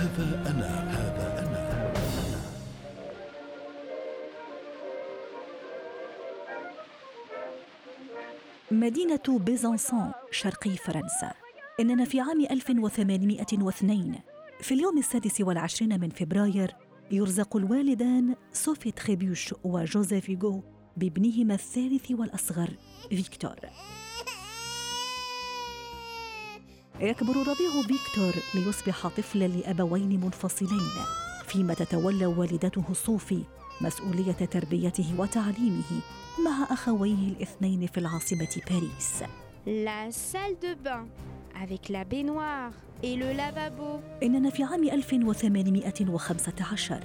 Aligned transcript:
هذا 0.00 0.50
أنا 0.50 0.66
هذا 0.90 1.38
أنا. 1.38 1.92
مدينة 8.70 9.20
بيزانسون 9.28 10.12
شرقي 10.30 10.76
فرنسا. 10.76 11.32
إننا 11.80 12.04
في 12.04 12.20
عام 12.20 12.40
1802 12.40 14.18
في 14.60 14.74
اليوم 14.74 14.98
السادس 14.98 15.40
والعشرين 15.40 16.00
من 16.00 16.08
فبراير 16.08 16.76
يرزق 17.10 17.56
الوالدان 17.56 18.34
صوفي 18.52 18.90
تريبوشيه 18.90 19.54
وجوزيف 19.64 20.30
هيغو 20.30 20.62
بابنهما 20.96 21.54
الثالث 21.54 22.10
والأصغر 22.10 22.70
فيكتور. 23.08 23.56
يكبر 27.00 27.36
رضيع 27.36 27.82
فيكتور 27.86 28.34
ليصبح 28.54 29.06
طفلا 29.08 29.48
لأبوين 29.48 30.20
منفصلين 30.20 30.90
فيما 31.46 31.74
تتولى 31.74 32.26
والدته 32.26 32.84
صوفي 32.92 33.42
مسؤولية 33.80 34.32
تربيته 34.32 35.14
وتعليمه 35.18 35.82
مع 36.44 36.66
أخويه 36.72 37.28
الاثنين 37.28 37.86
في 37.86 37.98
العاصمة 37.98 38.56
باريس 38.70 39.24
La 39.66 40.10
salle 40.10 40.56
de 40.64 40.72
bain 40.86 41.04
avec 41.64 41.82
la 41.90 42.02
baignoire 42.04 42.72
et 43.02 43.16
le 43.16 43.32
lavabo. 43.32 44.00
إننا 44.22 44.50
في 44.50 44.62
عام 44.64 44.84
1815 44.84 47.00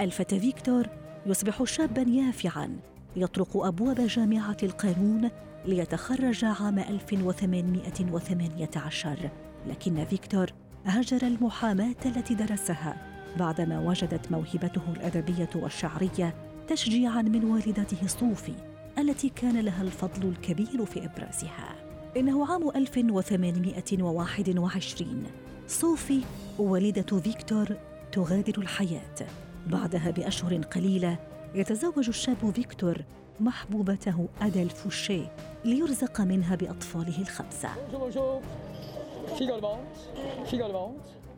الفتى 0.00 0.40
فيكتور 0.40 0.86
يصبح 1.26 1.64
شابا 1.64 2.02
يافعا 2.02 2.76
يطرق 3.16 3.56
أبواب 3.56 4.06
جامعة 4.06 4.56
القانون 4.62 5.30
ليتخرج 5.64 6.44
عام 6.44 6.78
1818 6.78 9.30
لكن 9.66 10.04
فيكتور 10.04 10.52
هجر 10.86 11.22
المحاماة 11.22 11.94
التي 12.06 12.34
درسها 12.34 12.96
بعدما 13.38 13.80
وجدت 13.80 14.32
موهبته 14.32 14.82
الأدبية 14.96 15.50
والشعرية 15.54 16.34
تشجيعا 16.68 17.22
من 17.22 17.44
والدته 17.44 18.06
صوفي 18.06 18.54
التي 18.98 19.28
كان 19.28 19.60
لها 19.60 19.82
الفضل 19.82 20.28
الكبير 20.28 20.84
في 20.84 21.04
إبرازها. 21.04 21.74
إنه 22.16 22.52
عام 22.52 22.68
1821 22.76 25.24
صوفي 25.68 26.20
والدة 26.58 27.20
فيكتور 27.20 27.68
تغادر 28.12 28.58
الحياة. 28.58 29.16
بعدها 29.66 30.10
بأشهر 30.10 30.56
قليلة 30.56 31.18
يتزوج 31.54 32.08
الشاب 32.08 32.50
فيكتور 32.54 32.98
محبوبته 33.40 34.28
أدل 34.40 34.70
فوشي 34.70 35.22
ليرزق 35.64 36.20
منها 36.20 36.56
بأطفاله 36.56 37.20
الخمسة. 37.20 37.68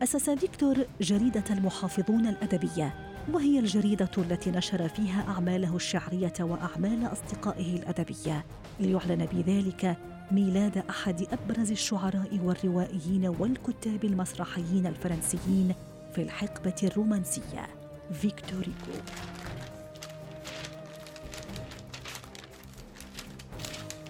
أسس 0.03 0.29
فيكتور 0.29 0.75
جريدة 1.01 1.43
المحافظون 1.49 2.27
الأدبية 2.27 2.93
وهي 3.33 3.59
الجريدة 3.59 4.09
التي 4.17 4.51
نشر 4.51 4.87
فيها 4.87 5.25
أعماله 5.27 5.75
الشعرية 5.75 6.33
وأعمال 6.39 7.11
أصدقائه 7.11 7.75
الأدبية. 7.75 8.45
ليعلن 8.79 9.25
بذلك 9.25 9.97
ميلاد 10.31 10.77
أحد 10.89 11.27
أبرز 11.31 11.71
الشعراء 11.71 12.39
والروائيين 12.43 13.27
والكتاب 13.39 14.03
المسرحيين 14.03 14.87
الفرنسيين 14.87 15.73
في 16.15 16.21
الحقبة 16.21 16.75
الرومانسية 16.83 17.67
فيكتور 18.11 18.63
هيغو. 18.63 19.03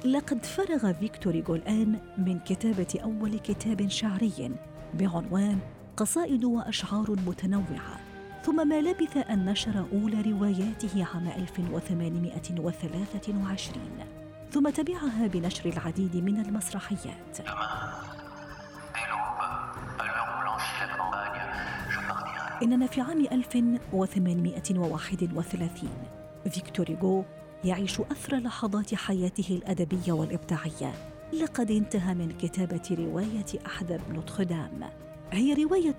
لقد 0.05 0.45
فرغ 0.45 0.93
فيكتور 0.93 1.33
الآن 1.33 1.99
من 2.17 2.39
كتابة 2.39 2.99
أول 3.03 3.39
كتاب 3.39 3.89
شعري 3.89 4.51
بعنوان 4.93 5.59
قصائد 5.97 6.45
وأشعار 6.45 7.11
متنوعة 7.27 7.99
ثم 8.43 8.67
ما 8.67 8.81
لبث 8.81 9.17
أن 9.17 9.45
نشر 9.45 9.85
أولى 9.93 10.21
رواياته 10.21 11.07
عام 11.13 11.27
1823 11.27 13.83
ثم 14.51 14.69
تبعها 14.69 15.27
بنشر 15.27 15.69
العديد 15.69 16.15
من 16.15 16.39
المسرحيات. 16.39 17.37
إننا 22.63 22.87
في 22.87 23.01
عام 23.01 23.25
1831 23.31 25.89
فيكتور 26.49 26.85
هيغو 26.89 27.25
يعيش 27.65 27.99
أثرى 27.99 28.39
لحظات 28.39 28.95
حياته 28.95 29.55
الأدبية 29.55 30.11
والإبداعية 30.13 30.93
لقد 31.41 31.71
انتهى 31.71 32.13
من 32.13 32.31
كتابة 32.41 32.81
رواية 32.99 33.65
أحدب 33.65 34.01
نوتردام 34.13 34.89
هي 35.31 35.53
رواية 35.53 35.95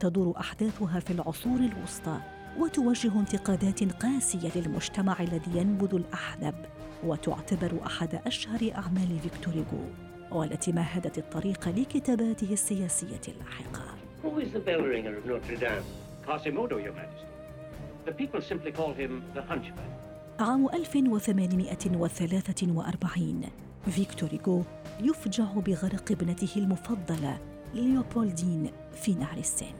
تدور 0.00 0.34
أحداثها 0.40 1.00
في 1.00 1.10
العصور 1.10 1.58
الوسطى 1.60 2.20
وتوجه 2.58 3.20
انتقادات 3.20 4.02
قاسية 4.02 4.50
للمجتمع 4.56 5.16
الذي 5.20 5.58
ينبذ 5.58 5.94
الأحدب 5.94 6.54
وتعتبر 7.04 7.72
أحد 7.86 8.20
أشهر 8.26 8.72
أعمال 8.76 9.18
فيكتور 9.22 9.54
هيغو 9.54 9.84
والتي 10.30 10.72
مهدت 10.72 11.18
الطريق 11.18 11.68
لكتاباته 11.68 12.52
السياسية 12.52 13.20
اللاحقة 13.28 13.82
Who 14.22 14.38
is 14.38 14.52
the 14.52 14.60
bell 14.60 14.82
ringer 14.82 15.16
of 15.18 15.26
Notre 15.26 15.56
Dame? 15.56 15.84
Quasimodo, 16.26 16.76
Your 16.84 16.92
Majesty. 16.92 17.26
The 18.06 18.12
people 18.12 18.40
simply 18.40 18.70
call 18.70 18.92
him 18.94 19.24
the 19.34 19.42
Hunchback. 19.42 20.11
عام 20.40 20.68
1843 20.74 23.42
فيكتور 23.86 24.28
هيغو 24.32 24.62
يفجع 25.00 25.44
بغرق 25.44 26.12
ابنته 26.12 26.48
المفضلة 26.56 27.38
ليوبولدين 27.74 28.70
في 28.94 29.14
نهر 29.14 29.38
السين 29.38 29.74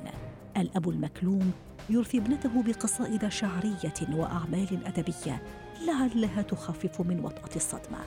الأب 0.57 0.89
المكلوم 0.89 1.53
يرثي 1.91 2.19
ابنته 2.19 2.63
بقصائد 2.63 3.29
شعرية 3.29 3.95
وأعمال 4.15 4.87
أدبية 4.87 5.43
لعلها 5.87 6.43
تخفف 6.43 7.01
من 7.01 7.21
وطأة 7.25 7.57
الصدمة. 7.57 7.99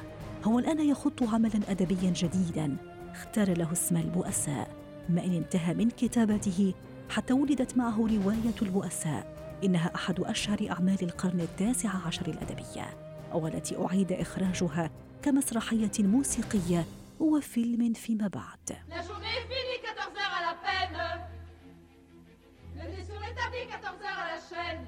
هو 0.43 0.59
الآن 0.59 0.89
يخط 0.89 1.23
عملا 1.23 1.59
أدبيا 1.69 2.09
جديدا 2.15 2.77
اختار 3.11 3.57
له 3.57 3.71
اسم 3.71 3.97
البؤساء. 3.97 4.69
ما 5.09 5.25
إن 5.25 5.33
انتهى 5.33 5.73
من 5.73 5.89
كتابته 5.89 6.73
حتى 7.09 7.33
ولدت 7.33 7.77
معه 7.77 7.97
رواية 7.97 8.55
البؤساء. 8.61 9.44
إنها 9.65 9.91
أحد 9.95 10.19
أشهر 10.19 10.67
أعمال 10.71 10.97
القرن 11.03 11.41
التاسع 11.41 11.89
عشر 12.07 12.27
الأدبية 12.27 12.97
والتي 13.33 13.85
أعيد 13.85 14.11
إخراجها 14.11 14.89
كمسرحية 15.23 15.91
موسيقية 15.99 16.85
وفيلم 17.19 17.93
فيما 17.93 18.27
بعد 18.27 18.69
La 18.89 19.01
journée 19.01 19.35
est 19.39 19.47
finie, 19.51 19.79
14 19.83 20.17
heures 20.17 20.35
à 20.39 20.41
la 20.47 20.53
peine. 20.65 20.97
Le 22.75 22.83
nez 22.91 23.03
sur 23.03 23.19
l'établi, 23.19 23.67
14 23.69 24.01
heures 24.01 24.19
à 24.19 24.27
la 24.35 24.39
chaîne. 24.49 24.85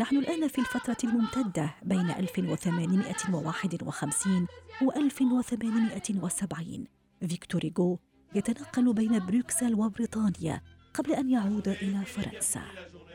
نحن 0.00 0.16
الآن 0.16 0.48
في 0.48 0.58
الفترة 0.58 0.96
الممتدة 1.04 1.74
بين 1.82 2.10
1851 2.10 4.46
و 4.82 4.90
1870 4.90 6.86
فيكتور 7.28 7.60
هيغو 7.64 7.98
يتنقل 8.34 8.92
بين 8.94 9.26
بروكسل 9.26 9.74
وبريطانيا 9.74 10.62
قبل 10.94 11.12
أن 11.12 11.30
يعود 11.30 11.68
إلى 11.68 12.04
فرنسا 12.04 12.62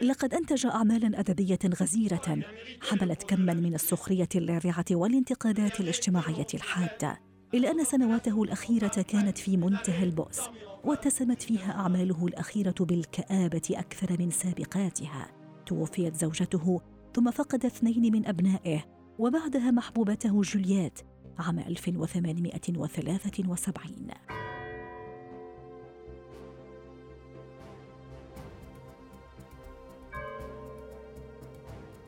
لقد 0.01 0.33
أنتج 0.33 0.65
أعمالا 0.65 1.19
أدبية 1.19 1.59
غزيرة 1.81 2.39
حملت 2.81 3.23
كما 3.23 3.53
من 3.53 3.75
السخرية 3.75 4.29
اللاذعة 4.35 4.85
والانتقادات 4.91 5.79
الاجتماعية 5.79 6.47
الحادة 6.53 7.19
إلا 7.53 7.71
أن 7.71 7.83
سنواته 7.83 8.43
الأخيرة 8.43 9.05
كانت 9.07 9.37
في 9.37 9.57
منتهى 9.57 10.03
البؤس 10.03 10.41
واتسمت 10.83 11.41
فيها 11.41 11.71
أعماله 11.71 12.25
الأخيرة 12.25 12.75
بالكآبة 12.79 13.61
أكثر 13.71 14.15
من 14.19 14.31
سابقاتها. 14.31 15.31
توفيت 15.65 16.15
زوجته 16.15 16.81
ثم 17.15 17.31
فقد 17.31 17.65
اثنين 17.65 18.13
من 18.13 18.27
أبنائه 18.27 18.85
وبعدها 19.19 19.71
محبوبته 19.71 20.41
جولييت 20.41 20.99
عام 21.39 21.59
1873 21.59 24.07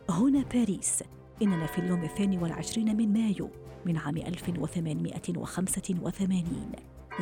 هنا 0.10 0.44
باريس. 0.54 1.04
إننا 1.42 1.66
في 1.66 1.80
اليوم 1.80 2.04
الثاني 2.04 2.38
والعشرين 2.38 2.98
من 2.98 3.14
مايو 3.14 3.50
من 3.86 3.98
عام 3.98 4.18
1885 4.18 6.44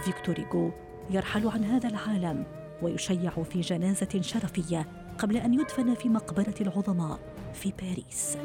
فيكتور 0.02 0.40
هيغو 0.40 0.72
يرحل 1.10 1.48
عن 1.48 1.64
هذا 1.64 1.90
العالم 1.90 2.46
ويشيع 2.82 3.44
في 3.44 3.62
جنازة 3.62 4.22
شرفية 4.22 4.88
قبل 5.18 5.38
أن 5.38 5.54
يدفن 5.54 5.94
في 5.94 6.10
مقبرة 6.10 6.56
العظماء 6.62 7.20
في 7.54 7.74
باريس. 7.82 8.38